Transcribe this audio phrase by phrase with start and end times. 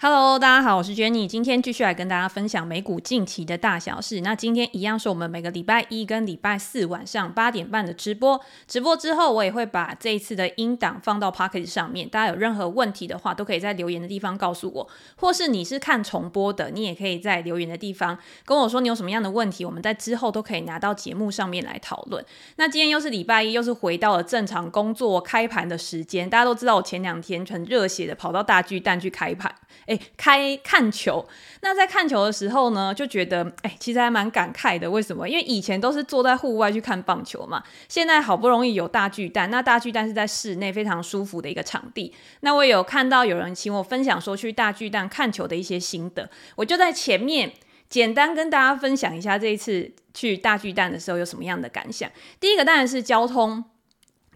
[0.00, 4.20] Hello，大家好，我是 Jenny，今天继续来跟大家分享美股近期的大小事。
[4.20, 8.40] 那今天一样是我们每个礼拜一跟礼拜四晚上八点半的直播。
[8.68, 12.08] 直播之后，我也会把这一次的音档放到 Pocket 上面。
[12.08, 22.24] 大家有任何问题的话，都可以在留言的地方告诉我，或是你是看重播的，你也可以在留言的地方跟我说你有什么样的问题，我们在之后都可以拿到节目上面来讨论。
[22.54, 26.30] 那今天又是礼拜一，又是回到了正常工作开盘的时间。
[26.30, 29.52] 大家都知道，我前两天很热血的跑到大巨蛋去开盘。
[29.88, 31.26] 诶，开看球，
[31.62, 34.90] 那在看球的时候呢，就觉得诶，其实还蛮感慨的。
[34.90, 35.28] 为什么？
[35.28, 42.14] 因为以前都是坐在户外去看棒球嘛，现在好不容易有大巨蛋，那大巨蛋是在室内非常舒服的一个场地。
[42.40, 47.50] 那我有看到有人请我分享说去大巨蛋看球的一些心得，我就在前面
[47.88, 52.10] 简单跟大家分享一下这一次去大巨蛋的时候有什么样的感想。
[52.38, 53.64] 第一个当然是交通。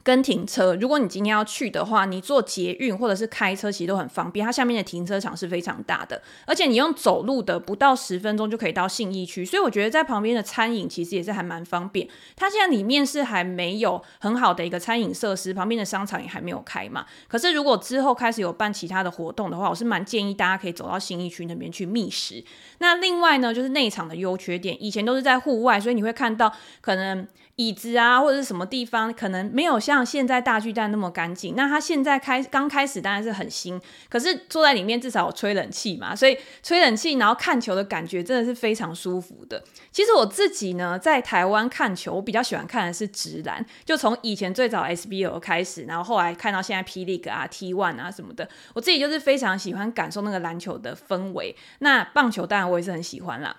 [0.05, 4.45] 跟停车，如果你今天要去的话，你坐捷运或者是开车，其实都很方便。
[4.45, 9.45] 它下面的停车场是非常大的，而且你用走路的，不到十分钟就可以到信义区。
[9.45, 12.09] 所以我觉得在旁边的餐饮其实也是还蛮方便。
[12.35, 17.07] 它现在里面是还没有很好的一个餐饮设施，旁边的商场也还没有开嘛。
[17.29, 22.43] 可是如果之后开始有办其他的活动的话，我是蛮建议大家可以走到信义区那边去觅食。
[22.79, 27.29] 那另外呢，就是内场的优缺点，以前都是在户外，所以你会看到可能。
[27.57, 31.55] 椅子啊，或者是什么地方，可能没有像现在大巨蛋那么干净。
[31.55, 39.63] 那它现在开刚开始当然是很新，可是坐在里面至少有吹冷气嘛，所以吹冷气然后看球的感觉真的是非常舒服的。
[39.91, 51.55] 其实我自己呢，在台湾看球，我比较喜欢看的是职篮，就从以前最早 SBL 开始，然后后来看到现在 P League 啊、T1 啊什么的，我自己就是非常喜欢感受那个篮球的氛围。
[51.80, 53.55] 那棒球当然我也是很喜欢啦。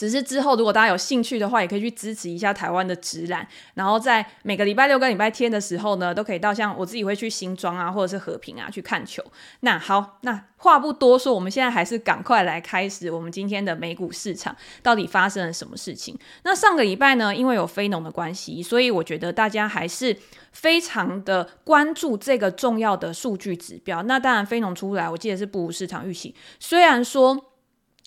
[0.00, 3.46] 只是之后，如果大家有兴趣的话，也可以去支持一下台湾的直篮。
[3.74, 9.22] 然后在每个礼拜六跟礼拜天的时候呢，都可以到像我自己会去新庄啊，或者是和平啊去看球。
[9.60, 16.18] 那好，那话不多说，我们现在还是赶快来开始我们今天的美股市场到底发生了什么事情。
[16.44, 20.16] 那上个礼拜呢，因为有非农的关系，所以我觉得大家还是
[20.52, 24.02] 非常的关注这个重要的数据指标。
[24.04, 26.34] 那当然，非农出来，我记得是不如市场预期。
[26.58, 27.49] 虽然说。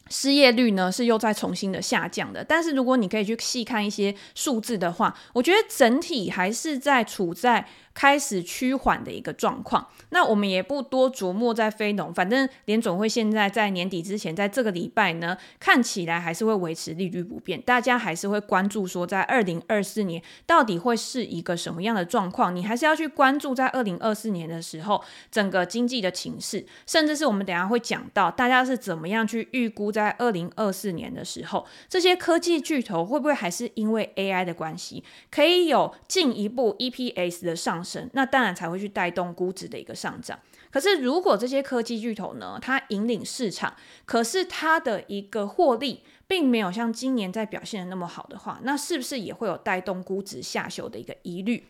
[0.09, 7.67] 失业率呢是又在重新的下降的，但是如果你可以去细看一些数字的话，我觉得整体还是在处在。
[7.93, 40.39] 开始趋缓的一个状况，那我们也不多琢磨在非农，反正联总会现在在年底之前，在这个礼拜呢，看起来还是会维持利率不变，大家还是会关注说，在二零二四年到底会是一个什么样的状况，你还是要去关注在二零二四年的时候，整个经济的情势，甚至是我们等下会讲到，大家是怎么样去预估在二零二四年的时候，这些科技巨头会不会还是因为 AI 的关系，可以有进一步 EPS 的上升，那当然才会去带动估值的一个上涨。
[40.71, 51.67] 可是如果这些科技巨头呢，它引领市场，可是它的一个获利并没有像今年在表现的那么好的话，那是不是也会有带动估值下修的一个疑虑？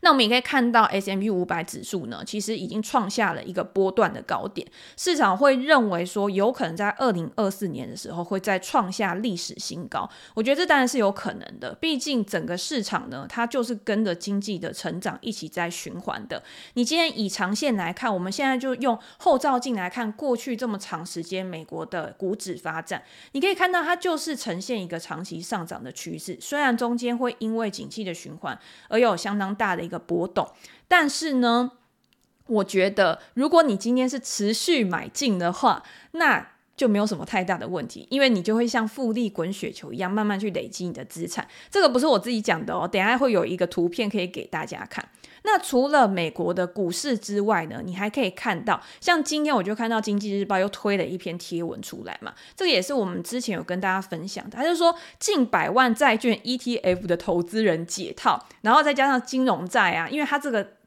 [0.00, 4.66] 那我们也可以看到，S M P 五百指数呢，其实已经创下了一个波段的高点。
[4.96, 10.08] 市场会认为说，有可能在二零二四年的时候会再创下历史新高。
[10.34, 16.42] 我觉得这当然是有可能的，毕竟整个市场呢，它就是跟着经济的成长一起在循环的。
[16.74, 23.02] 你今天以长线来看，我们现在就用后照镜来看过去这么长时间美国的股指发展，
[23.32, 26.36] 你可以看到它就是呈现一个长期上涨的趋势。
[26.40, 30.48] 虽然中间会因为景气的循环而有相当大的一个波动，
[30.86, 31.72] 但是呢，
[32.46, 41.46] 我觉得如果你今天是持续买进的话，那就没有什么太大的问题，因为你就会像复利滚雪球一样，慢慢去累积你的资产。
[41.70, 45.08] 这个不是我自己讲的哦，等下会有一个图片可以给大家看。
[45.44, 60.77] 那除了美国的股市之外呢，你还可以看到，像今天我就看到《经济日报》又推了一篇贴文出来嘛，这个也是我们之前有跟大家分享的，他就说近百万债券 ETF 的投资人解套，然后再加上金融债啊，因为它这个。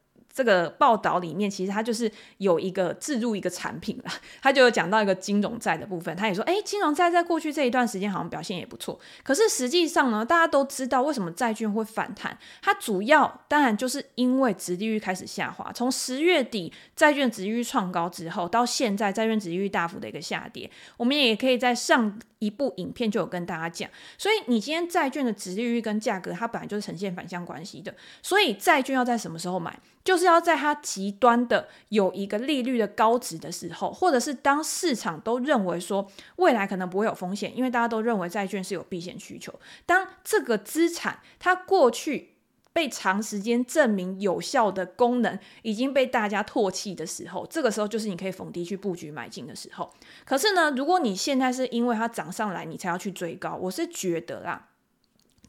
[0.42, 4.12] 这个报道里面，其实它就是有一个置入一个产品啦，
[4.42, 9.00] 他就有讲到一个金融债的部分，他也说，哎，金融债在过去这一段时间好像表现也不错。
[9.22, 22.20] 可是实际上呢，大家都知道为什么债券会反弹，它主要当然就是因为殖利率开始下滑，从十月底债券殖利率创高之后，到现在债券殖利率大幅的一个下跌，我们也可以在上。
[22.42, 27.96] 一部影片就有跟大家讲，所以你今天债券的值利率跟价格，它本来就是呈现反向关系的。
[28.24, 39.54] 所以债券要在什么时候买，就是要在它极端的有一个利率的高值的时候，或者是当市场都认为说未来可能不会有风险，因为大家都认为债券是有避险需求。
[39.86, 42.31] 当这个资产它过去
[42.74, 49.94] 被长时间证明有效的功能已经被大家唾弃的时候，这个时候就是你可以逢低去布局买进的时候。
[50.26, 54.70] 可是呢，如果你现在是因为它涨上来，你才要去追高，我是觉得啦。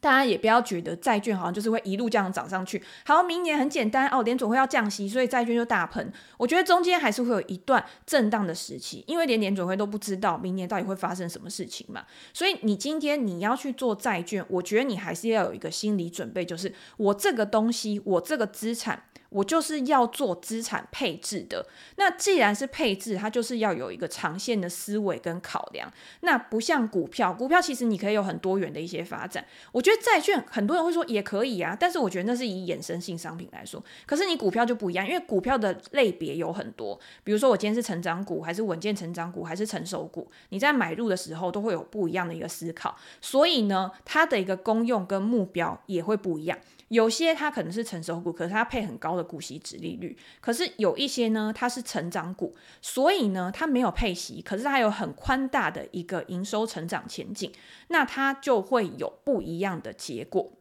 [0.03, 2.83] 大家也不要觉得债券好像就是会一路这样涨上去。
[3.05, 6.11] 好，明年很简单哦，联总会要降息，所以债券就大喷。
[6.37, 12.03] 我觉得中间还是会有一段震荡的时期，因为连联总会都不知道明年到底会发生什么事情嘛。
[12.33, 19.03] 所以你今天你要去做债券，我觉得你还是要有一个心理准备，就是我这个东西，我这个资产。
[19.33, 21.65] 我就是要做资产配置的。
[21.97, 25.91] 那既然是配置，它就是要有一个长线的思维跟考量。
[26.21, 29.45] 那不像股票，股票其实你可以有很多元的一些发展。
[29.71, 33.83] 我觉得债券很多人会说也可以啊，但是我觉得那是以衍生性商品来说。
[34.05, 36.99] 可是你股票就不一样，因为股票的类别有很多。
[37.23, 40.29] 比如说我今天是成长股，还是稳健成长股，还是成熟股？
[40.49, 42.95] 你在买入的时候都会有不一样的一个思考。
[43.19, 46.57] 所以呢，它的一个功用跟目标也会不一样。
[46.93, 57.51] 有些它可能是成熟股，可是它配很高的股息殖利率；可是有一些呢，它是成长股，所以呢，它没有配息，可是它有很宽大的一个营收成长前景，
[57.87, 60.53] 那它就会有不一样的结果。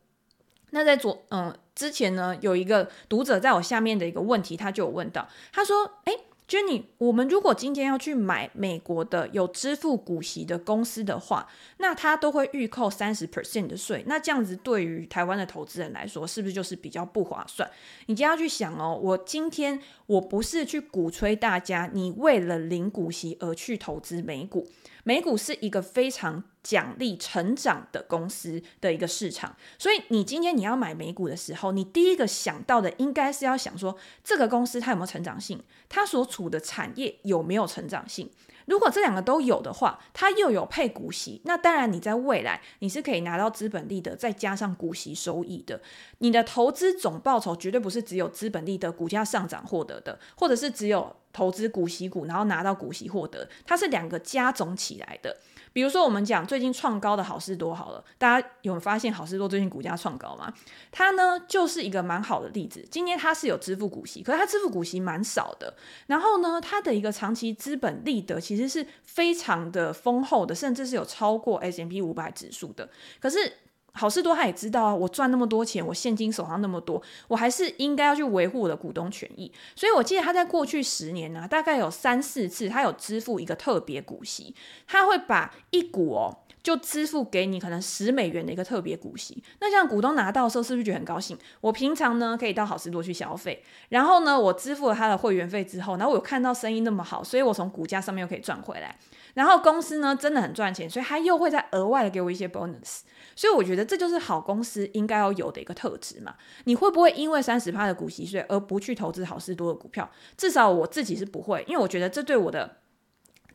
[0.71, 6.19] 那在昨嗯之前呢，有一个读者在我下面的一个问题，他就有问到，他说：“诶。
[6.53, 14.05] 就你我们如果今天要去买美国的有支付股息的公司的话，那它都会预扣三十 percent 的税。
[14.07, 17.71] 那这样子对于台湾的投资人来说，是不是就是比较不划算？
[18.05, 19.81] 你就要去想哦，我今天
[20.13, 24.69] 我不是去鼓吹大家，你为了领股息而去投资美股。
[25.05, 38.31] 美股是一个非常奖励成长的公司的一个市场，所以你今天你要买美股的时候，你第一个想到的应该是要想说，这个公司它有没有成长性，它所处的产业有没有成长性。
[38.73, 45.79] 如果这两个都有的话，它又有配股息，那当然你在未来你是可以拿到资本利得，再加上股息收益的。
[46.21, 55.37] 你的投资总报酬绝对不是只有资本利得、股价上涨获得的，或者是只有投资股息股然后拿到股息获得，它是两个加总起来的。
[55.73, 60.53] 比如说，我们讲最近创高的好事多好了，大家有发现好事多最近股价创高吗？
[60.91, 62.87] 它呢就是一个蛮好的例子。
[62.91, 65.75] 今天它是有支付股息，可是它支付股息蛮少的。
[66.07, 72.89] 然后呢，它的一个长期资本利得其实是非常的丰厚的，甚至是有超过 S&P 五百指数的。
[73.21, 73.53] 可是
[73.95, 79.53] 好事多他也知道啊，我赚那么多钱，我现金手上那么多，我还是应该要去维护我的股东权益。
[79.77, 84.55] 所以我记得他在过去十年呢、大概有三四次他有支付一个特别股息，
[84.87, 89.43] 他会把一股哦就支付给你可能十美元的一个特别股息。
[89.61, 91.37] 那这样股东拿到的时候是不是觉得很高兴？
[91.61, 98.97] 我平常呢可以到好事多去消费，然后呢我支付了他的会员费之后，然后我有看到生意那么好，所以我从股价上面又可以赚回来。
[99.35, 103.01] 然后公司呢真的很赚钱，所以他又会再额外的给我一些 bonus，
[103.35, 106.35] 所以我觉得这就是好公司应该要有的一个特质嘛。
[106.65, 110.11] 你会不会因为三十趴的股息税而不去投资好事多的股票？
[110.37, 112.79] 至少我自己是不会，因为我觉得这对我的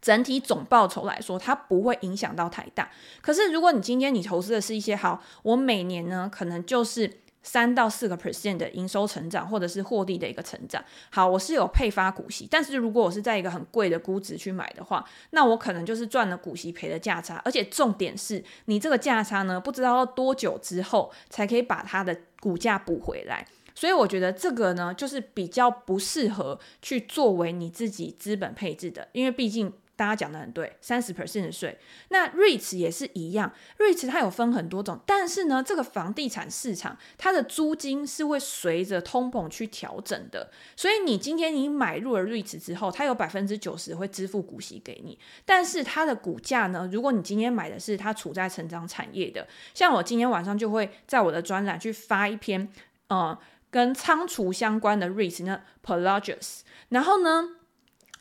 [0.01, 2.89] 整体总报酬来说，它不会影响到太大。
[3.21, 7.21] 可是如果你今天你投资的是一些好，我每年呢可能就是。
[7.48, 10.84] 三到四个 percent 的营收成长，或者是获利的一个成长。
[11.10, 23.48] 好，我是有配发股息，但是如果我是在一个很贵的估值去买的话，那我可能就是赚了股息赔了价差，而且重点是你这个价差呢，不知道多久之后才可以把它的股价补回来。
[23.74, 29.72] 所以我觉得这个呢，就是比较不适合去作为你自己资本配置的，因为毕竟。
[29.98, 31.77] 大家讲的很对，三十 percent 的税。
[32.10, 40.51] 那 REITs 也是一样，REITs 它有分很多种，但是呢，这个房地产市场它的租金是会随着通膨去调整的。
[40.75, 52.72] 所以你今天你买入了 REITs 之后，它有百分之九十会支付股息给你，但是它的股价呢，如果你今天买的是它处在成长产业的，像我今天晚上就会在我的专栏去发一篇，
[53.08, 53.36] 呃，
[53.72, 57.56] 跟仓储相关的 REITs 呢，Prologis，然后呢。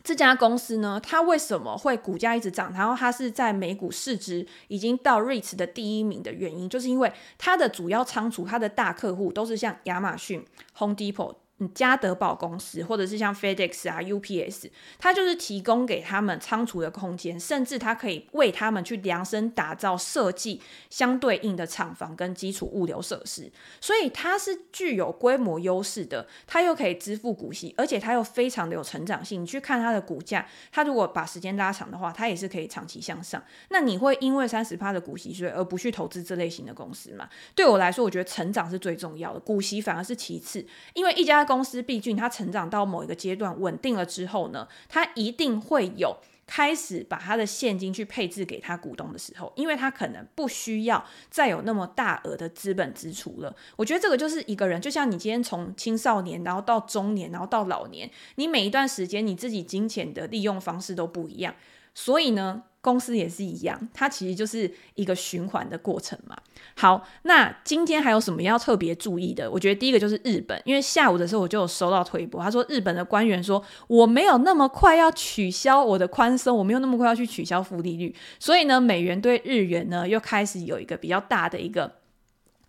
[0.07, 2.73] 这家公司呢，它为什么会股价一直涨？
[2.73, 10.45] 然后它是在美股市值已经到 REITs 的第一名的原因，就是因为它的主要仓储，它的大客户都是像亚马逊、
[10.79, 11.35] Home Depot。
[11.59, 20.61] 嗯，家得宝公司或者是像 FedEx 啊、UPS，它就是提供给他们仓储的空间，甚至它可以为他们去量身打造、设计
[20.91, 26.29] 相对应的厂房跟基础物流设施，所以它是具有规模优势的。
[26.47, 29.41] 它又可以支付股息，而且它又非常的有成长性。
[29.41, 33.43] 你去看它的股价，它如果把时间拉长的话，它也是可以长期向上。
[33.71, 37.27] 那你会因为三十趴的股息税而不去投资这类型的公司吗？
[37.55, 41.46] 对我来说，我觉得成长是最重要的，股息反而是其次，因为一家。
[41.47, 46.15] 公司毕竟它成长到某一个阶段稳定了之后呢，它一定会有
[46.47, 53.53] 开始把他的现金去配置给他股东的时候，因为他可能不需要再有那么大额的资本支出了。
[53.75, 61.53] 我觉得这个就是一个人，就像你今天从青少年，然后到中年，然后到老年，你每一段时间你自己金钱的利用方式都不一样，
[61.99, 66.37] 所以呢，公司也是一样，它其实就是一个循环的过程嘛。
[66.77, 69.51] 好，那今天还有什么要特别注意的？
[69.51, 81.91] 我觉得第一个就是日本，因为下午的时候我就有收到推播，他说日本的官员说我没有那么快要取消我的宽松，我没有那么快要去取消负利率，所以呢，美元对日元呢又开始有一个比较大的一个。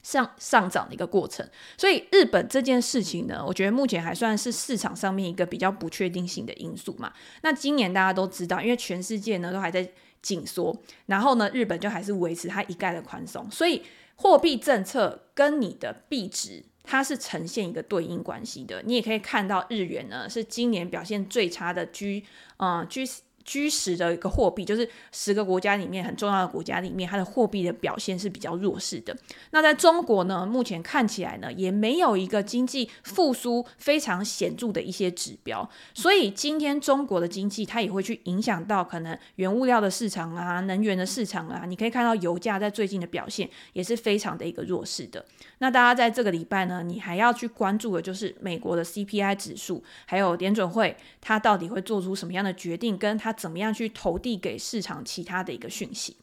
[0.08, 1.46] 上上涨的一个过程，
[1.78, 7.12] 所以日本这件事情呢，我觉得目前还算是市场上面一个比较不确定性的因素嘛。
[7.42, 9.86] 那今年大家都知道，因为全世界呢都还在
[10.22, 10.74] 紧缩，
[11.08, 13.84] 然后呢日本就还是维持它一概的宽松，所以
[14.16, 18.82] 货币政策跟你的币值它是呈现一个对应关系的。
[18.86, 22.24] 你也可以看到日元呢是今年表现最差的 G，
[22.60, 23.06] 嗯 G。
[23.48, 29.16] 居十的一个货币，就是十个国家里面很重要的国家里面，它的货币的表现是比较弱势的。
[29.52, 35.68] 那在中国呢，目前看起来呢，也没有一个经济复苏非常显著的一些指标。
[35.94, 41.64] 所以今天中国的经济，它也会去影响到可能原物料的市场啊、能源的市场啊。
[41.66, 45.26] 你可以看到油价在最近的表现也是非常的一个弱势的。
[45.60, 53.34] 那大家在这个礼拜呢，你还要去关注的就是美国的 CPI 指数，还有联准会它到底会做出什么样的决定，跟它。
[53.38, 56.18] 怎么样去投递给市场其他的一个讯息？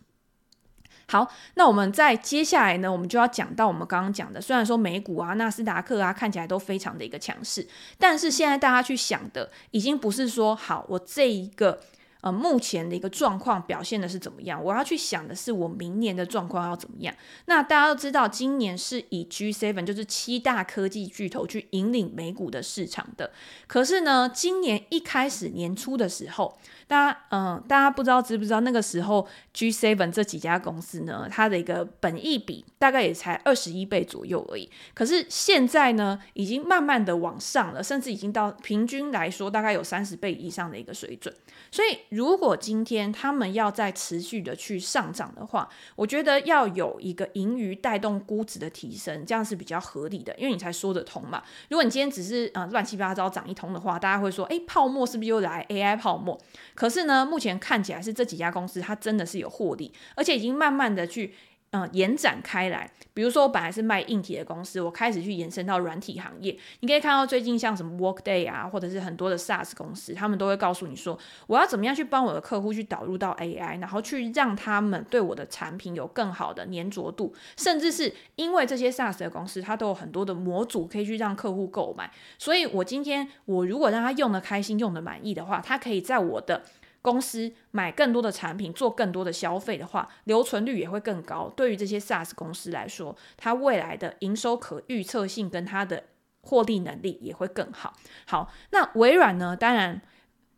[1.06, 7.66] 好，那我们在接下来呢，我们就要讲到我们刚刚讲的，虽然说美股啊、纳斯达克啊看起来都非常的一个强势，
[7.98, 11.80] 但是现在大家去想的，已经不是说好我这一个。
[12.24, 14.64] 呃，目前的一个状况表现的是怎么样？
[14.64, 17.14] 我要去想的是我明年的状况要怎么样。
[17.44, 23.30] 那大家都知道，今年是以 G7 就是七大科技巨头去引领美股的市场的。
[23.66, 26.56] 可是呢，今年一开始年初的时候，
[26.86, 34.70] 大家嗯、大家不知道知不知道那个时候 G7 这几家公司呢，它的一个本益比大概也才二十一倍左右而已。
[34.92, 41.34] 可是现在呢，已经慢慢的往上了，甚至已经到平均来说大概有三十倍以上的一个水准。
[41.70, 51.42] 所以，如果今天他们要再持续的去上涨的话，我觉得要有一个盈余带动估值的提升，这样是比较合理的，因为你才说得通嘛。
[51.68, 56.40] 如果你今天只是呃乱七八糟涨一通的话，大家会说，诶，泡沫是不是又来 AI 泡沫？
[56.74, 61.34] 可是呢，目前看起来是这几家公司它真的是有获利，而且已经慢慢的去。
[61.74, 66.56] 嗯，延展开来，比如说我本来是卖硬体的公司，我开始去延伸到软体行业。
[66.78, 82.08] 你可以看到最近像什么 Workday 啊，或者是很多的 SaaS 公司，他们都会告诉你说，我要怎么样去帮我的客户去导入到 AI，然后去让他们对我的产品有更好的粘着度，甚至是因为这些 SaaS 的公司，它都有很多的模组可以去让客户购买。
[82.38, 86.62] 所以我今天我如果让他用得开心、用得满意的话，他可以在我的
[87.04, 91.52] 公司买更多的产品，做更多的消费的话，留存率也会更高。
[91.54, 96.04] 对于这些 SaaS 公司来说，它未来的营收可预测性跟它的
[96.40, 97.92] 获利能力也会更好。
[98.26, 99.54] 好，那微软呢？
[99.54, 100.00] 当然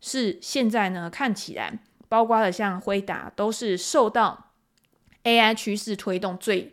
[0.01, 4.53] 是现在呢，看起来包括了像辉达，都是受到
[5.25, 6.73] AI 趋势推动最。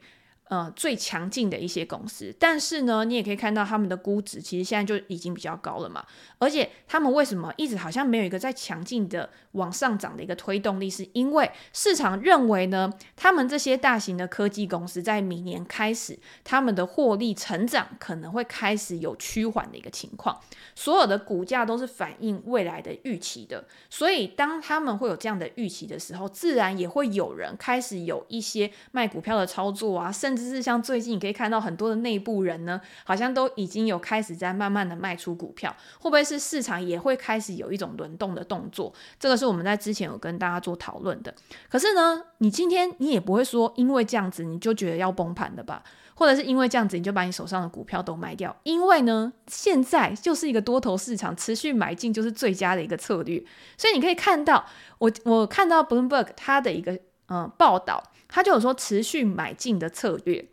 [0.54, 6.06] 呃，最强劲的一些公司，但是呢，你也可以看到他们的估值其实现在就已经比较高了嘛。
[6.38, 10.88] 而且他们为什么一直好像没有一个在强劲的往上涨的一个推动力？
[10.88, 20.40] 是因为市场认为呢，他们这些大型的科技公司在明年开始，他们的获利成长可能会开始有趋缓的一个情况。
[20.76, 30.43] 所有的股价都是反映未来的预期的，所以当他们会有这样的预期的时候，自然也会有人开始有一些卖股票的操作啊，甚至。
[30.44, 38.94] 甚至是像最近你可以看到很多的内部人呢，好像都已经有开始在慢慢的卖出股票，会不会是市场也会开始有一种轮动的动作？
[39.18, 41.34] 这个是我们在之前有跟大家做讨论的。
[41.70, 45.82] 可是呢，你今天你也不会说因为这样子你就觉得要崩盘的吧？
[46.16, 48.56] 或者是因为这样子你就把你手上的股票都卖掉？
[48.64, 53.44] 因为呢，现在就是一个多头市场，持续买进就是最佳的一个策略。
[53.78, 54.66] 所以你可以看到，
[55.00, 58.04] 我我看到 Bloomberg 它的一个嗯报道。
[58.34, 60.44] 他就有说，持续买进的策略，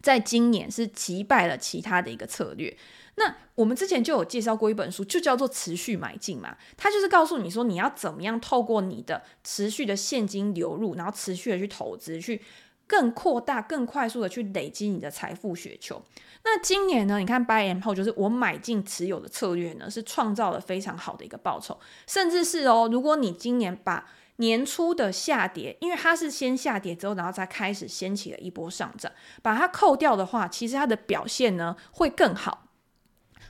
[0.00, 2.76] 在今年是击败了其他的一个策略。
[3.16, 6.56] 那我们之前就有介绍过一本书，就叫做《持续买进》嘛。
[6.76, 12.40] 它就是告诉你说，你要怎么样透过你的持续的现金流入，然后持续的去投资，去
[12.86, 16.00] 更扩大、更快速的去累积你的财富雪球。
[16.44, 21.76] 那今年呢，你看 Buy and Hold，就是我买进持有的策略呢，是创造了非常好的一个报酬，
[22.06, 24.08] 甚至是哦，如果你今年把
[24.40, 29.12] 年初的下跌，因为它是先下跌之后，然后再开始掀起了一波上涨。
[29.42, 32.66] 把它扣掉的话，其实它的表现呢会更好。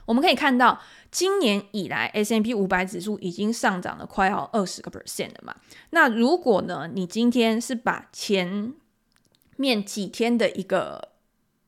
[0.05, 5.55] 我们可以看到，今年以来 S M P 五百指数已经上涨了快要二十个 percent 了嘛。
[5.91, 8.73] 那如果呢，你今天是把前
[9.55, 11.10] 面几天的一个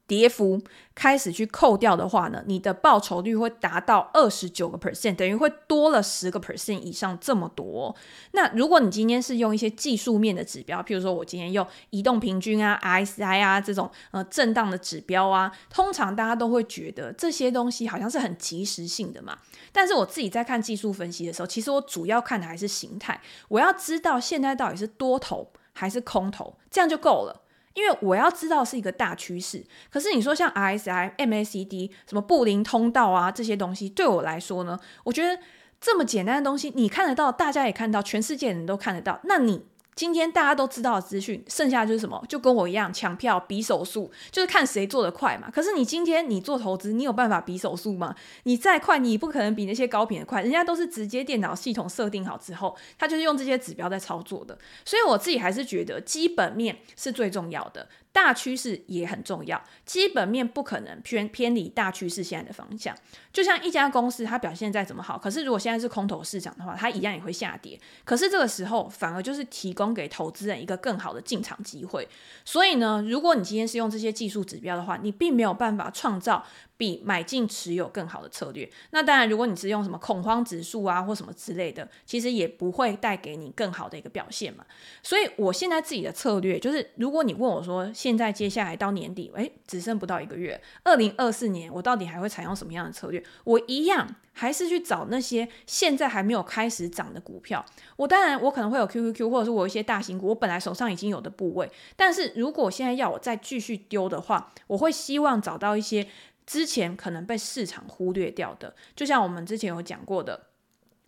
[0.05, 0.61] 跌幅
[0.93, 7.95] 开始去扣掉的话呢，你的报酬率会达到二十九个 percent，等于会多了十个 percent 以上这么多。
[8.31, 19.37] 那如果你今天是用一些技术面的指标，譬如说我今天用移动平均啊、RSI 啊这种呃震荡的指标啊，通常大家都会觉得这些东西好像是很即时性的嘛。
[19.71, 27.42] 但是我自己在看技术分析的时候，其实我主要看的还是形态，我要知道现在到底是多头还是空头，这样就够了。
[27.73, 35.41] 因为我要知道是一个大趋势，可是你说像 RSI、MACD、什么布林通道啊这些东西，对我来说呢，我觉得
[35.81, 39.65] 这么简单的东西，你看得到，大家也看到，全世界人都看得到，那你。
[39.95, 42.23] 今天大家都知道的资讯，剩下就是什么？
[42.27, 45.49] 就跟我一样抢票比手速，就是看谁做的快嘛。
[45.51, 48.15] 可是你今天你做投资，你有办法比手速吗？
[48.43, 50.41] 你再快，你不可能比那些高频的快。
[50.41, 54.57] 人家都是直接电脑系统设定好之后，他就是用这些指标在操作的。
[54.83, 57.87] 所以我自己还是觉得基本面是最重要的。
[58.13, 62.95] 大趋势也很重要，基本面不可能偏偏离大趋势现在的方向。
[63.33, 67.77] 就像一家公司，它表现再怎么好，可是如果现在是空头市场的话，它一样也会下跌。
[68.05, 72.07] 可是这个时候，反而就是提供给投资人一个更好的进场机会。
[72.45, 76.45] 所以呢，如果你今天是用这些技术指标的话，你并没有办法创造
[76.77, 78.69] 比买进持有更好的策略。
[78.91, 84.65] 那当然，如果你是用什么恐慌指数啊或什么之类的，其实也不会带给你更好的一个表现嘛。
[85.01, 93.23] 所以我现在自己的策略就是，如果你问我说，现在接下来到年底，诶，只剩不到一个月，二零二四年我到底还会采用什么样的策略？
[93.43, 97.63] 我一样还是去找那些现在还没有开始涨的股票。
[97.95, 101.69] 我当然我可能会有 QQQ，或者是我一些大型股，我本来手上已经有的部位。
[101.95, 106.07] 但是如果现在要我再继续丢的话，我会希望找到一些
[106.45, 110.47] 之前可能被市场忽略掉的，就像我们之前有讲过的。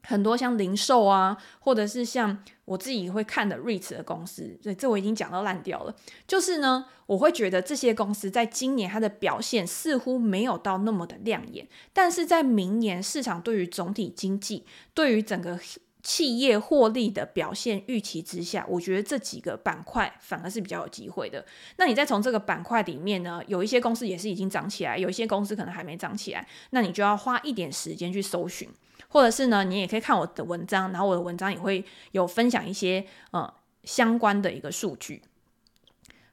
[0.07, 5.95] 很多像零售啊，或者是像我自己会看的 REITs 的公司，所以这我已经讲到烂掉了。
[6.27, 15.59] 就是呢，我会觉得这些公司在今年它的表现似乎没有到那么的亮眼，但是在明年市场对于总体经济、对于整个
[16.05, 21.43] 企业获利的表现预期之下，我觉得这几个板块反而是比较有机会的。
[21.77, 28.69] 那你再从这个板块里面呢，有一些公司也是已经涨起来，有一些公司可能还没涨起来，那你就要花一点时间去搜寻。
[29.07, 33.51] 或者是呢，你也可以看我的文章，然后我的文章也会有分享一些呃
[33.83, 35.23] 相关的一个数据。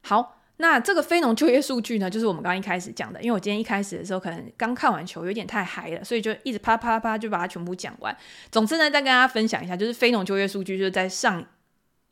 [0.02, 8.16] 好，那这个非农就业数据呢，就是我们刚刚一开始讲的，因为我今天一开始的时候可能刚看完球，有点太嗨了，所以就一直啪啪啪就把它全部讲完。
[8.53, 11.44] 总之呢，再跟大家分享一下，就是非农就业数据就是在上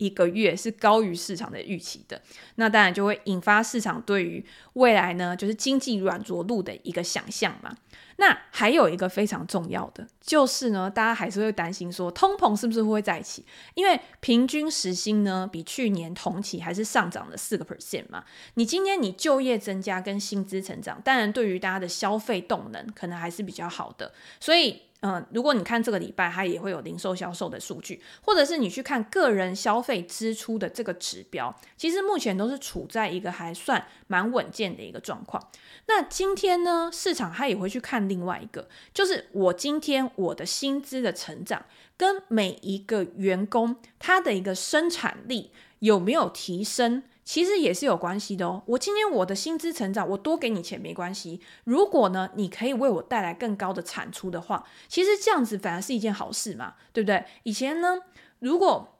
[0.01, 2.19] 一个月是高于市场的预期的，
[2.55, 7.77] 那当然就会引发市场对于未来呢，就是经济软着陆的一个想象嘛。
[8.17, 13.45] 那还有一个非常重要的，就是呢，大家还是会担心说，通膨是不是会再起？
[13.75, 18.23] 因为平均时薪呢，比去年同期还是上涨了四个 percent 嘛。
[18.55, 24.81] 你今天你就业增加跟薪资成长，当然对于大家的消费动能可能还是比较好的，所以。
[25.01, 35.49] 嗯，如果你看这个礼拜，它也会有零售销售的数据，或者是你去看个人消费支出的这个指标，其实目前都是处在一个还算蛮稳健的一个状况。
[35.87, 41.65] 那今天呢，市场它也会去看另外一个，就是我今天我的薪资的成长
[41.97, 47.01] 跟每一个员工他的一个生产力有没有提升。
[47.23, 48.63] 其实也是有关系的哦。
[48.65, 51.39] 我今天我的薪资成长，我多给你钱没关系。
[51.63, 57.25] 如果呢，你可以为我带来更高的产出的话，其实这样子反而是一件好事嘛，对不对？
[57.43, 57.99] 以前呢，
[58.39, 58.97] 如果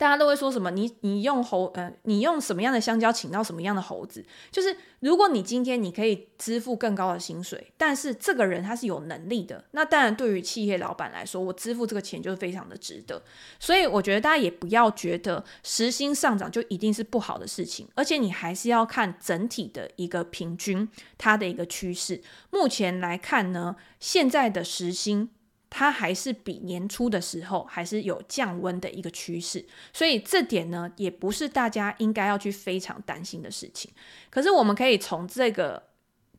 [0.00, 0.70] 大家都会说什么？
[0.70, 4.24] 你你用猴呃，你用什么样的香蕉请到什么样的猴子？
[4.50, 13.22] 就是如果你今天你可以支付更高的薪水，但是这个人他是有能力的，那当然对于企业老板来说，我支付这个钱就是非常的值得。
[13.58, 22.22] 所以我觉得大家也不要觉得时薪上涨就一定是不好的事情，而且你还是要看整体的一个平均它的一个趋势。
[22.48, 25.28] 目前来看呢，现在的时薪。
[25.70, 33.88] 它还是比年初的时候还是有降温的一个趋势，所以这点呢，也不是大家应该要去非常担心的事情。
[34.28, 35.84] 可是我们可以从这个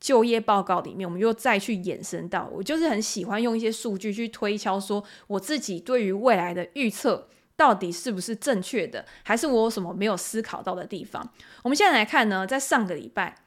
[0.02, 11.32] 就业报告里面，我们又再去延伸到，我就是很喜欢用一些数据去推敲，说我自己对于未来的预测到底是不是正确的，还是我有什么没有思考到的地方。
[11.64, 13.38] 我们现在来看呢，在上个礼拜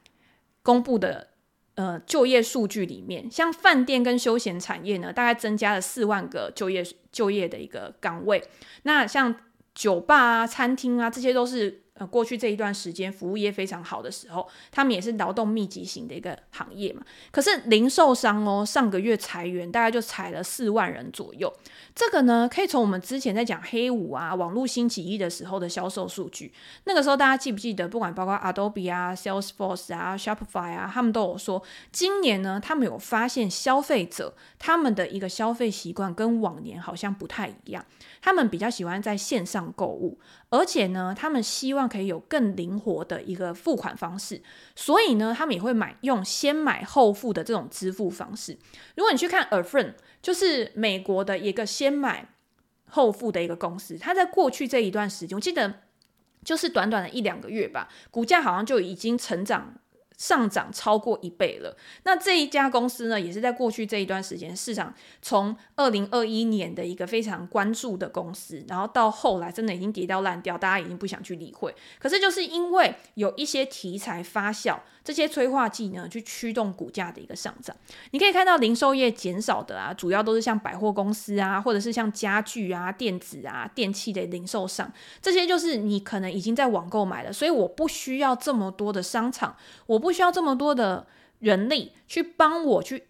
[0.63, 1.34] 公布的。
[1.75, 8.41] 呃，就业数据里面，像饭店跟休闲产业呢，大概增加了四万个就业就业的一个岗位。
[8.83, 9.35] 那像
[9.73, 17.01] 酒吧啊、餐厅啊，这些都是呃过去这一段时间服务业非常好的时候，他们也是劳动密集型的一个行业嘛。
[17.31, 21.51] 可是零售商哦，上个月裁员大概就裁了四万人左右。
[21.95, 26.51] 这个呢，可以从我们之前在讲黑五啊、网络兴起一的时候的销售数据。
[26.83, 27.87] 那个时候大家记不记得？
[27.87, 37.85] 不管包括 Adobe 啊、Salesforce 啊、Shopify 啊，他们都有说，今年呢，他们有发现消费者他们的一个消费习惯跟往年好像不太一样。
[38.21, 44.41] 他们比较喜欢在线上购物，而且呢，他们希望可以有更灵活的一个付款方式。
[44.75, 48.57] 所以呢，他们也会买用先买后付的这种支付方式。
[48.95, 52.29] 如果你去看 a f r i e n 就是美国的一个先买
[52.89, 55.81] 后付的一个公司，它在过去这一段时间，我记得
[56.43, 59.75] 就是短短的一两个月吧，股价好像就已经成长。
[60.17, 61.75] 上涨超过一倍了。
[62.03, 71.75] 那这一家公司呢，也是在过去这一段时间，市场从二零二一年的一个非常关注的公司，然后到后来真的已经跌掉烂掉，大家已经不想去理会。
[71.99, 77.75] 可是就是因为有一些题材发酵，这些催化剂呢，去驱动股价的一个上涨。
[78.11, 84.89] 你可以看到零售业减少的啊，主要都是像百货公司啊，或者是像家具啊、电子啊、电器的零售商，
[85.21, 89.53] 这些就是你可能已经在网购买了，所以我不需要这么多的商场，
[89.87, 90.04] 我。
[90.05, 91.07] 不需要这么多的
[91.39, 93.07] 人力去帮我去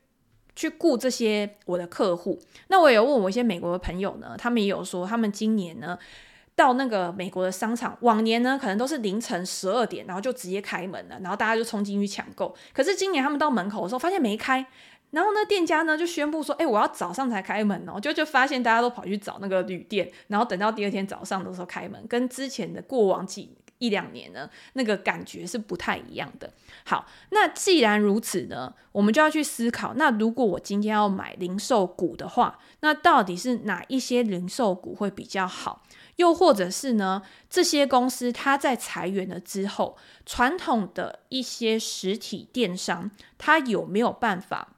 [0.56, 2.40] 去雇这些我的客户。
[2.70, 6.00] 那我也有问我一些美国的朋友呢，他们也有说，他们今年呢
[6.56, 12.56] 到那个美国的商场，往年呢可能都是凌晨十二点，然后就直接开门了，然后大家就冲进去抢购。
[12.74, 14.66] 可是今年他们到门口的时候，发现没开，
[15.12, 23.58] 然后呢店家呢就宣布说：“哎，我要早上才开门哦。”就就发现大家都跑去找那个旅店，然后等到第二天早上的时候开门，跟之前的过往几。
[23.80, 26.52] 一两年呢，那个感觉是不太一样的。
[26.86, 35.84] 好，那既然如此呢，我们就要去思考，那如果我今天要买零售股的话，那到底是哪一些零售股会比较好？
[36.18, 44.75] 又或者是呢，这些公司它在裁员了之后，传统的一些实体电商，它有没有办法？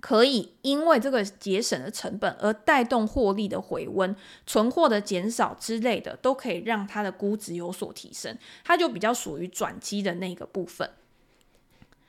[0.00, 4.14] 可以因为这个节省的成本而带动获利的回温，
[4.46, 8.38] 存货的减少之类的，都可以让它的估值有所提升。
[8.64, 10.88] 它就比较属于转机的那个部分。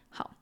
[0.09, 0.35] 好，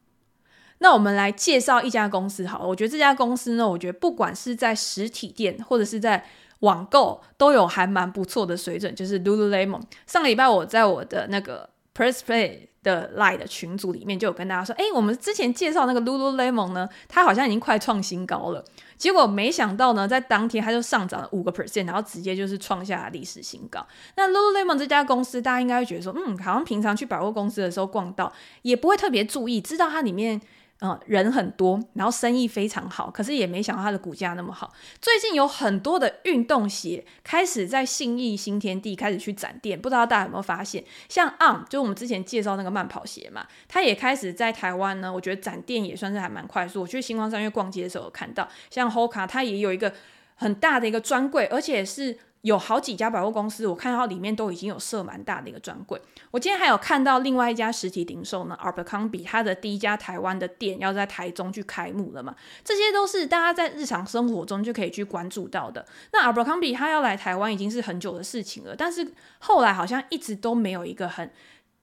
[0.79, 2.45] 那我们来介绍一家公司。
[2.45, 6.25] 好了，我觉得这家公司呢，我觉得不管是在实体店或者是在
[6.59, 8.93] 网购，都有还蛮不错的水准。
[8.93, 9.81] 就是 Lululemon。
[10.05, 12.67] 上个礼拜我在我的那个 Press Play。
[12.83, 18.63] 的 Line 的群组里面就有跟大家说，哎，我们之前介绍那个 Lululemon 呢，它好像已经快创新高了。
[18.95, 23.85] 结果没想到呢，在当天它就上涨了五个 percent，然后直接就是创下历史新高。
[24.15, 28.31] 那 Lululemon 这家公司，大家应该会觉得说，嗯，好像平常去百货公司的时候逛到，
[28.61, 30.39] 也不会特别注意，知道它里面。
[30.79, 34.71] 嗯，人很多，然后生意非常好，可是也没想到它的股价那么好。
[35.01, 40.83] 最近有很多的运动鞋开始在信义新天地开始去展店，不知道大家有没有发现？
[41.09, 45.11] 像 On，就是我们之前介绍那个慢跑鞋嘛，它也开始在台湾呢。
[45.11, 46.81] 我觉得展店也算是还蛮快速。
[46.81, 49.91] 我去星光三月逛街的时候有看到，像 Hoka，它也有一个
[50.35, 52.19] 很大的一个专柜，而且是。
[52.47, 56.01] 有好几家百货公司，我看到里面都已经有设蛮大的一个专柜。
[56.31, 62.33] 我今天还有看到另外一家实体零售呢，Abercrombie，它的第一家台湾的店要在台中去开幕了嘛。
[62.63, 65.85] 这些都是大家在日常生活中就可以去关注到的。
[66.13, 71.29] 那 Abercrombie 它要来台湾已经是很久的事情了，但是后来好像一直都没有一个很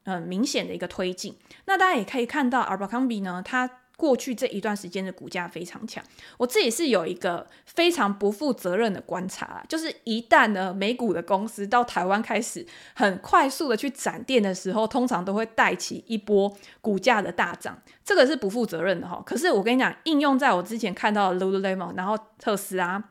[0.05, 1.37] 嗯明显的一个推进。
[1.67, 3.71] 那大家也可以看到 Abercrombie 呢，它。
[4.05, 6.05] 过去这一段时间的股价非常强，
[6.37, 19.23] 我自己是有一个非常不负责任的观察，就是一旦呢美股的公司到台湾开始很快速的去展店的时候，通常都会带起一波股价的大涨，这个是不负责任的哈。
[19.25, 23.03] 可是我跟你讲，应用在我之前看到 Lululemon，然后特斯拉，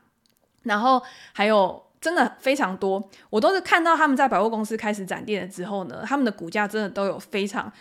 [0.62, 1.02] 然后
[1.32, 7.74] 还有真的非常多，我都是看到他们在百货公司开始展店了之后呢，他们的股价真的都有非常。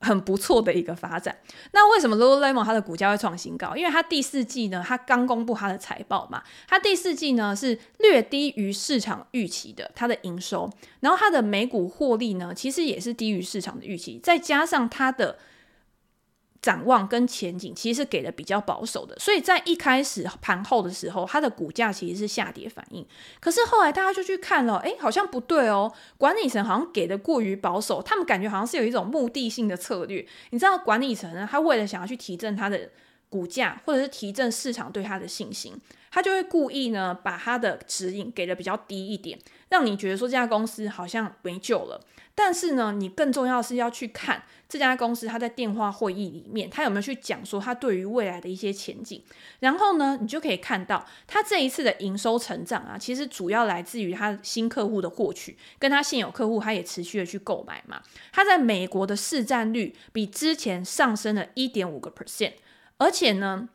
[0.00, 1.36] 很不错的一个发展。
[1.72, 3.76] 那为什么 Lululemon 它的股价会创新高？
[3.76, 15.38] 因为它第四季呢，它刚公布它的财报嘛，它第四季呢是略低于市场预期的，它的营收，然后它的每股获利呢，其实也是低于市场的预期，再加上它的。
[16.60, 23.06] 展望跟前景其实是给的比较保守的，所以在一开始盘后的时候，它的股价其实是下跌反应。
[23.40, 30.26] 可是后来大家就去看了，哎，好像不对哦，管理层好像给的过于保守，他们感觉好像是有一种目的性的策略。
[30.50, 32.90] 你知道，管理层呢，他为了想要去提振他的
[33.28, 35.74] 股价，或者是提振市场对它的信心，
[36.10, 39.38] 他就会故意呢把它的指引给的比较低一点，
[39.68, 42.00] 让你觉得说这家公司好像没救了。
[42.34, 49.20] 但是呢，你更重要的是要去看这家公司他在电话会议里面，他有没有去讲说他对于未来的一些前景。
[49.58, 58.00] 然后呢，你就可以看到他这一次的营收成长啊，其实主要来自于他新客户的获取，跟他现有客户他也持续的去购买嘛。
[58.32, 62.52] 他在美国的市占率比之前上升了一点五个 percent。
[62.98, 63.68] 而且呢，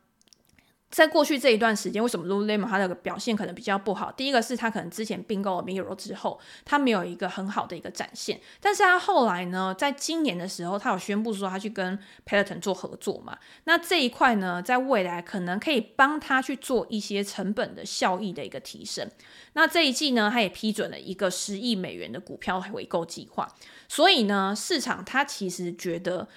[0.90, 4.12] 在过去这一段时间，为什么 Lululemon 它的表现可能比较不好？
[4.12, 8.40] 第一个是它可能之前并购了 Mirror 之后，它没有一个很好的一个展现。
[8.60, 13.36] 但是它后来呢，在今年的时候，它有宣布说它去跟 Peloton 做合作嘛。
[13.64, 19.10] 那这一块呢，在未来可能可以帮它去做一些成本的效益的一个提升。
[19.54, 23.52] 那这一季呢，它也批准了一个十亿美元的股票回购计划。
[23.88, 26.28] 所以呢，市场它其实觉得。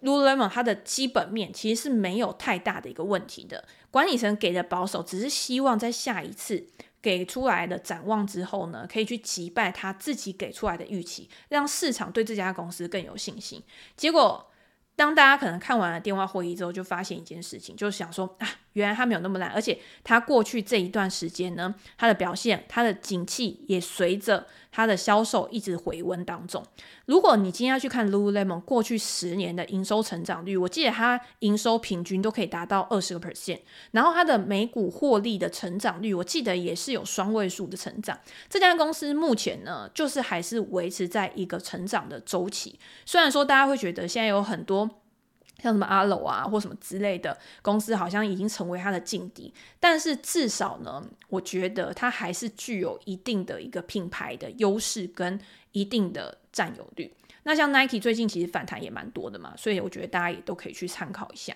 [0.00, 6.66] Lululemon 它的基本面其实是没有太大的一个问题的，管理层给的保守，只是希望在下一次
[7.00, 13.62] 给出来的展望之后呢，可以去击败他自己给出来的预期，让市场对这家公司更有信心。
[13.96, 14.50] 结果。
[14.96, 26.64] 当大家可能看完了电话会议之后，就发现一件事情，就是想说啊，原来他没有那么烂，而且他过去这一段时间呢，他的表现，他的景气也随着他的销售一直回温当中。
[27.04, 38.18] 如果你今天要去看 Lululemon 过去十年的营收成长率，我记得它营收平均都可以达到二十个 percent，然后它的每股获利的成长率，我记得也是有双位数的成长。
[38.48, 44.85] 这家公司目前呢，就是还是维持在一个成长的周期，虽然说大家会觉得现在有很多。
[45.62, 49.52] 像什么阿罗啊，或什么之类的公司，好像已经成为他的劲敌。
[49.80, 55.40] 但是至少呢，我觉得它还是具有一定的一个品牌的优势跟
[55.72, 57.12] 一定的占有率。
[57.44, 61.54] 那像 Nike 最近其实反弹也蛮多的嘛，所以我觉得大家也都可以去参考一下。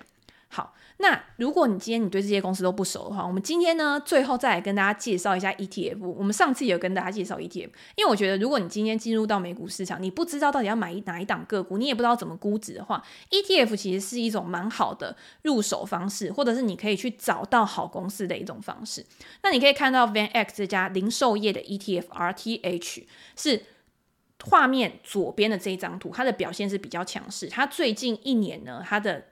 [0.53, 6.05] 好，那如果你今天你对这些公司都不熟的话，我们今天呢，最后再来跟大家介绍一下 ETF。
[6.05, 19.07] 我们上次有跟大家介绍 ETF，因为我觉得如果你今天进入到美股市场，你不知道到底要买哪一档个股，你也不知道怎么估值的话，ETF 其实是一种蛮好的入手方式，或者是你可以去找到好公司的一种方式。
[19.45, 23.05] 那你可以看到 Van X 这家零售业的 ETF RTH
[23.37, 23.63] 是
[24.43, 27.47] 画面左边的这一张图，它的表现是比较强势。
[27.47, 29.27] 它最近一年呢，它的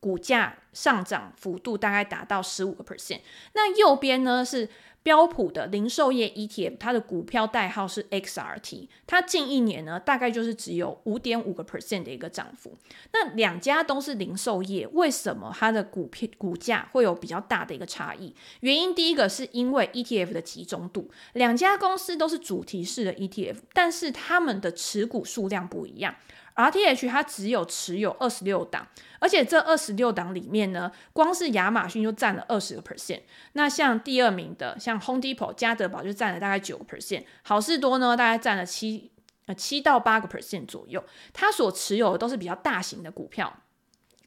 [0.00, 3.20] 股价上涨幅度大概达到十五个 percent。
[3.54, 4.68] 那右边呢是
[5.02, 12.76] 标普的零售业 ETF，它的股票代号是 XRT，它近一年呢大概就是只有五点五个 percent 的一个涨幅。
[13.12, 18.34] 那两家都是零售业，为什么它的股票股价会有比较大的一个差异？
[18.60, 26.14] 原因第一个是因为 ETF 的集中度，两家公司都是主题式的 ETF，但是他们的持股数量不一样。
[26.58, 28.84] RTH 它只有持有二十六档，
[29.20, 33.20] 而且这二十六档里面呢，光是亚马逊就占了二十个 percent。
[33.52, 39.12] 那像第二名的，像 Home Depot、家德宝就占了大概九个 percent，好事多呢大概占了七
[39.46, 41.04] 呃七到八个 percent 左右。
[41.32, 43.62] 它所持有的都是比较大型的股票，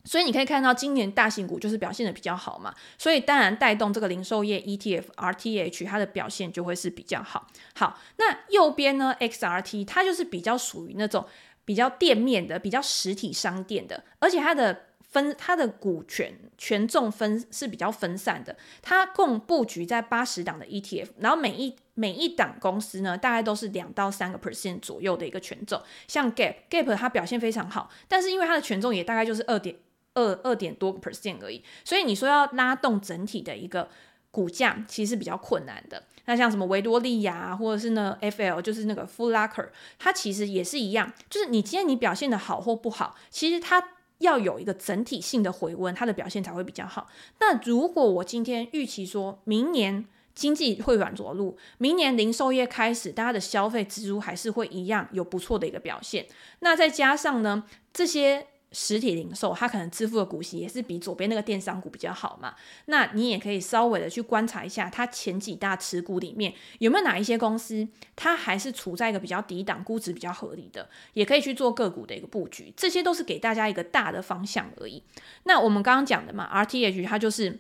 [0.06, 7.46] 所以你可以看到今年大型股就是表现得比较好嘛，所以当然带动这个零售业 ETF RTH 它的表现就会是比较好。
[7.76, 11.28] 好，那右边呢 XRT 它就是比较属于那种。
[11.66, 18.56] 比较店面的，比较实体商店的，而且它的分，它的股权权重分是比较分散的。
[18.82, 25.82] 它共布局在八十档的 ETF，然后每一每一档公司呢，大概都是两到三个 percent 左右的一个权重。
[26.08, 29.76] 像 Gap，Gap 它表现非常好，但是因为它的权重也大概就是二点
[30.14, 33.90] 二二点多个 percent 而已，所以你说要拉动整体的一个
[34.32, 36.04] 股价，其实是比较困难的。
[36.26, 43.84] 那像什么维多利亚，或者是呢 FL，就是那个 Full Locker，它其实也是一样，就是你今天你表现的好或不好，其实它
[44.20, 47.08] 要有一个整体性的回温，它的表现才会比较好。
[47.40, 50.06] 那如果我今天预期说明年
[50.36, 56.28] 经济会软着陆，明年零售业开始，大家的消费支出还是会一样有不错的一个表现，
[56.60, 58.48] 那再加上呢这些。
[58.74, 62.56] 实体零售，它可能支付的股息也是比左边那个电商股比较好嘛。
[62.86, 72.74] 那你也可以稍微的去观察一下，它前几大持股里面有没有哪一些公司，它还是处在一个比较低档、估值比较合理的，也可以去做个股的一个布局。
[72.78, 75.04] 这些都是给大家一个大的方向而已。
[75.44, 77.60] 那我们刚刚讲的嘛，RTH 它就是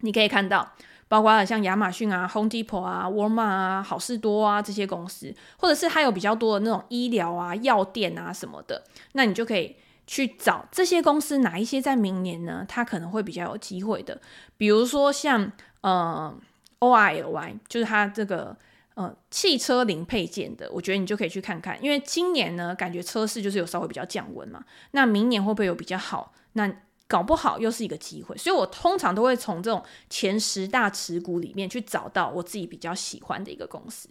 [0.00, 0.72] 你可以看到，
[1.06, 9.76] 包括像亚马逊啊、Home Depot 啊、Walmart 啊、好事多啊这些公司，或者是它有比较多的那种医疗啊、药店啊什么的，那你就可以。
[10.06, 12.64] 去找这些公司哪一些在明年呢？
[12.68, 14.20] 它可能会比较有机会的，
[14.56, 16.36] 比如说像呃
[16.80, 18.56] O I L Y，就是它这个
[18.94, 26.32] 呃汽车零配件的，我觉得你就可以去看看，因为今年呢感觉车市就是有稍微比较降温嘛，那明年会不会有比较好？
[26.54, 26.70] 那
[27.12, 28.34] 搞不好又是一个机会。
[28.38, 34.08] 所以我通常都会从这种前十大持股里面去找到我自己比较喜欢的一个公司。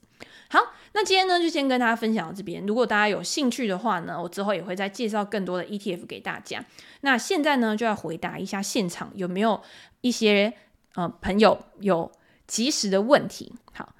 [0.51, 0.59] 好，
[0.93, 2.63] 那今天呢就先跟大家分享到这边。
[2.67, 6.63] 如果大家有兴趣的话呢，我之后也会再介绍更多的 ETF 给大家。
[7.01, 9.59] 那现在呢就要回答一下现场有没有
[10.01, 10.53] 一些
[10.93, 12.11] 呃朋友有
[12.45, 13.51] 及时的问题。
[13.73, 13.95] 好，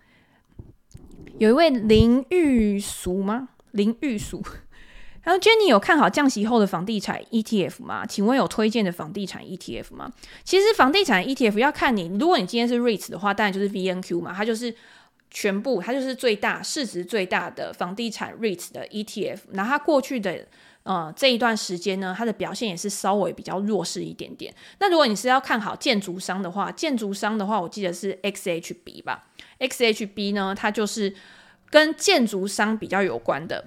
[1.40, 3.50] 有一位林玉淑吗？
[3.72, 4.44] 林玉淑，
[5.24, 8.06] 然后 Jenny 有看好降息后的房地产 ETF 吗？
[8.06, 10.12] 请问有推荐的房地产 ETF 吗？
[10.44, 14.76] 其实房地产 ETF 要看你，如果你今天是 REITs 的话，当然就是 VNQ 嘛，它就是。
[15.34, 19.38] 全部，它就是最大市值最大的房地产 REITs 的 ETF。
[19.52, 20.46] 那它过去的
[20.84, 24.54] 呃这一段时间呢，它的表现也是稍微比较弱势一点点。
[24.82, 29.30] 那如果你是要看好建筑商的话，建筑商的话，我记得是 XHB 吧
[29.60, 31.16] ？XHB 呢，它就是
[31.70, 33.64] 跟建筑商比较有关的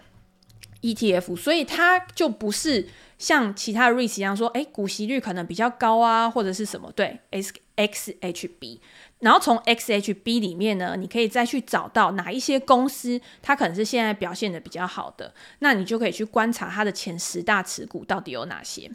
[0.84, 2.86] ETF，所以它就不是
[3.18, 6.92] 像其他的 REITs 一样说，诶，股息率可能比较高啊，或者是什么？
[6.92, 8.80] 对，X XHB，。
[9.20, 18.90] 然后从 XHB 里面呢，你可以再去找到哪一些公司，它可能是现在表现的比较好的，那你就可以去观察它的前十大持股到底有哪些。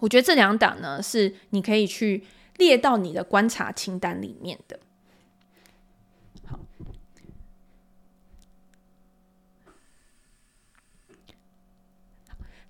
[0.00, 2.24] 我觉得这两档呢，是你可以去
[2.56, 4.80] 列到你的观察清单里面的。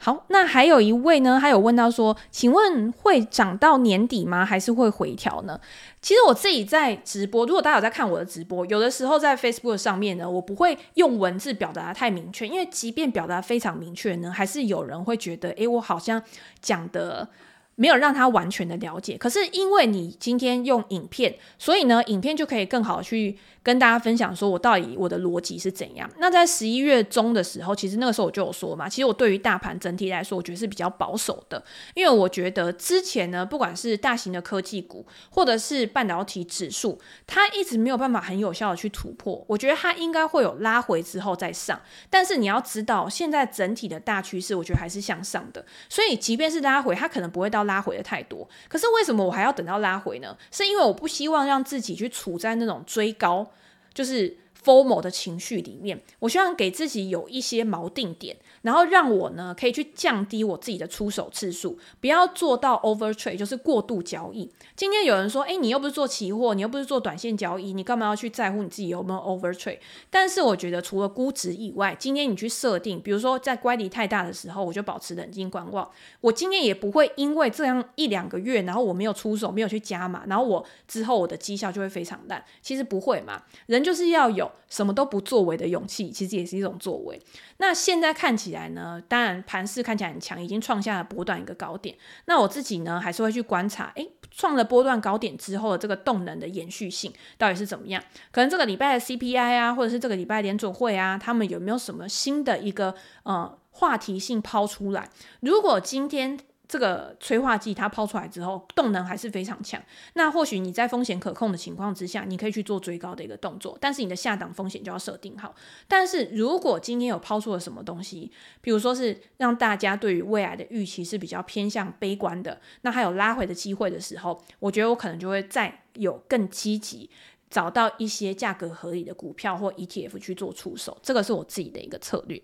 [0.06, 4.44] 好，那还有一位呢，他有问到说，请问会涨到年底吗？
[4.44, 5.60] 还是会回调呢？
[6.00, 16.22] 其实我自己在直播，如果大家有在看我的直播，有的时候在 Facebook 上面呢，我不会用文字表达太明确，因为即便表达非常明确呢，还是有人会觉得，诶，我好像
[16.62, 17.28] 讲的。
[17.76, 26.10] 没有让他完全的了解，可是因为你今天用影片，所以呢，影片就可以更好去跟大家分享，说我到底我的逻辑是怎样。
[26.18, 31.62] 那在十一月中的时候，其实那个时候我就有说嘛，其实我对于大盘整体来说，我觉得是比较保守的，
[31.94, 41.78] 因为我觉得之前呢，不管是大型的科技股，或者是半导体指数，它一直没有办法很有效的去突破，我觉得它应该会有拉回之后再上。
[42.08, 47.65] 但是你要知道，现在整体的大趋势，我觉得还是向上的，所以即便是拉回，它可能不会到。
[47.66, 50.36] 拉回的太多，可是为什么我还要等到拉回呢？
[50.50, 53.46] 是因为我不希望让自己去处在那种追高，
[53.92, 56.02] 就是 formal 的情绪里面。
[56.18, 58.36] 我希望给自己有一些锚定点。
[58.62, 64.50] 然后让我呢可以去降低我自己的出手次数，不要做到 over trade，就是过度交易。
[64.74, 69.78] 今天有人说，诶，你又不是做期货，你又不是做短线交易，你干嘛要去在乎你自己有没有 over trade？
[70.10, 75.88] 但是我觉得除了估值以外，今天你去设定，比如说在乖离太大的时候，我就保持冷静观望。
[76.22, 82.44] 我今天也不会因为这样一两个月，然后我没有出手，没有去加码，然后我之后我的绩效就会非常烂。
[82.60, 87.20] 其实不会嘛，人就是要有什么都不作为的勇气，其实也是一种作为。
[87.58, 91.96] 那现在看起来呢，当然盘势看起来很强，已经创下了波段一个高点。
[92.26, 98.02] 那我自己呢，还是会去观察，诶，创了波段高点之后的这个动能的延续性到底是怎么样？
[98.30, 105.08] 可能这个礼拜的 CPI 啊，或者是这个礼拜联准会啊，他们有没有什么新的一个呃话题性抛出来？
[105.40, 106.38] 如果今天，
[106.68, 109.80] 这个催化剂它抛出来之后，动能还是非常强。
[110.14, 115.54] 那或许你在风险可控的情况之下，你可以去做追高的一个动作，但是你的下档风险就要设定好。
[115.86, 127.08] 但是如果今天有抛出了什么东西，比如说是让大家对于未来的预期是比较偏向悲观的，那还有拉回的机会的时候，我觉得我可能就会再有更积极
[127.48, 130.98] 找到一些价格合理的股票或 ETF 去做出手。
[131.02, 132.42] 这个是我自己的一个策略。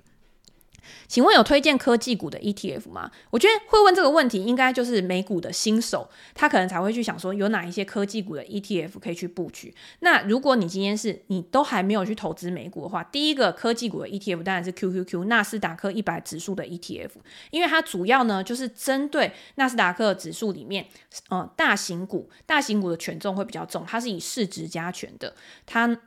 [1.07, 3.11] 请问有推荐科技股的 ETF 吗？
[3.31, 9.75] 我觉得会问这个问题，应该就是美股的新手，他可能才会去想说有哪一些科技股的 ETF 可以去布局。
[10.01, 17.11] 那如果你今天是你都还没有去投资美股的话，第一个科技股的 ETF 当然是 QQQ 纳斯达克一百指数的 ETF，
[17.51, 20.87] 因为它主要呢就是针对纳斯达克指数里面，
[21.29, 25.35] 呃，大型股，大型股的权重会比较重，它是以市值加权的，
[25.67, 25.99] 它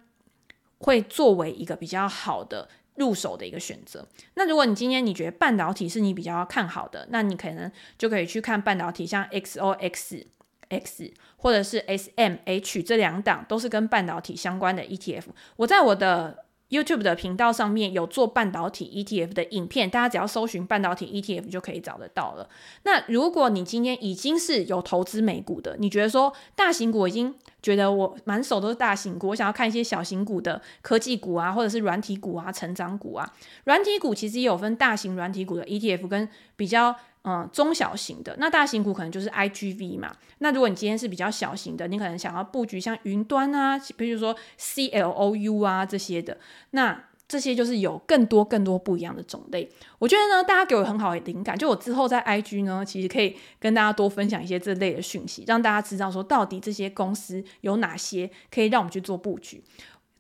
[0.80, 2.70] 会作为一个比较好的。
[2.96, 4.08] 入手的一个选择。
[4.36, 10.24] 那如果你今天你觉得半导体是你比较看好的，那你可能就可以去看半导体，像 XOXX
[11.38, 15.26] 或者是 SMH 这两档都是跟半导体相关的 ETF。
[15.58, 22.50] 我在我的 YouTube 的频道上面有做半导体 ETF 的影片，大家只要搜寻半导体 ETF 就可以找得到了。
[22.84, 33.32] 那如果你今天已经是有投资美股的，你觉得说大型股已经觉得我满手都是大型股，我想要看一些小型股的科技股啊，或者是软体股啊、成长股啊。
[33.66, 36.96] 软体股其实也有分大型软体股的 ETF 跟比较。
[37.28, 40.16] 嗯，中小型的，那大型股可能就是 IGV 嘛。
[40.38, 46.38] 那如果你今天是比较小型的，你可能想要布局像云端啊，比如说 CLOU 啊这些的，
[46.72, 49.68] 那这些就是有更多更多不一样的种类。
[49.98, 59.64] 我觉得呢，大家给我很好的灵感，就我之后在 IG 呢，其实可以跟大家多分享一些这类的讯息，让大家知道说到底这些公司有哪些可以让我们去做布局。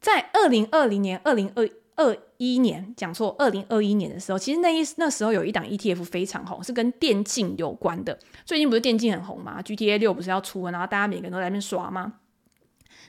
[0.01, 8.17] 在二零二零年、二零二二一年，讲错，二零二一年的时候，其实那一那时候有一档 ETF 非常红，是跟电竞有关的。
[8.45, 12.15] 最近不是电竞很红吗？GTA 六不是要出了，然后大家每个人都在那边刷吗？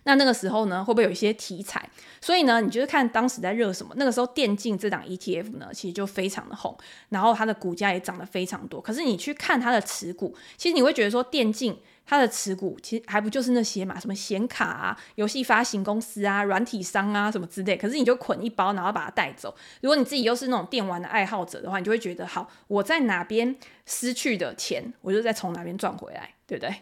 [0.04, 1.90] 那那个时候呢，会不会有一些题材？
[2.20, 3.92] 所以呢，你就是看当时在热什么。
[3.96, 6.78] 那个时候电竞这档 ETF 呢，其实就非常的红，
[7.08, 8.80] 然后它的股价也涨得非常多。
[8.80, 11.76] 可是你去看它的持股，其实你会觉得说，电竞
[12.06, 17.76] 它的持股其实还不就是那些嘛，什么显卡啊、游戏发行公司啊、软体商啊什么之类。
[17.76, 19.54] 可是你就捆一包，然后把它带走。
[19.82, 26.76] 如果你自己又是那种电玩的爱好者的话，你就会觉得，好，我在哪边失去的钱，我就再从哪边赚回来，对不对？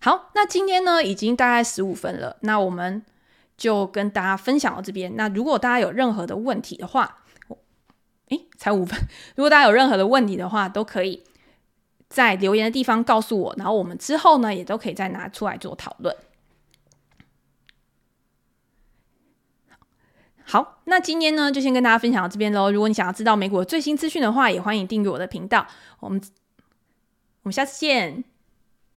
[0.00, 3.02] 好，那今天呢，已经大概十五分了，那我们
[3.56, 5.16] 就跟大家分享到这边。
[5.16, 7.22] 那如果大家有任何的问题的话，
[8.28, 8.98] 诶，才五分。
[9.36, 11.22] 如果大家有任何的问题的话，都可以
[12.14, 16.16] 在留言的地方告诉我，然后我们之后呢，也都可以再拿出来做讨论。
[20.44, 22.70] 好，那今天呢，就先跟大家分享到这边喽。
[22.70, 25.66] 如果你想要知道美股的最新资讯的话，也欢迎订阅我的频道。
[25.98, 26.22] 我们
[27.42, 28.22] 我们下次见。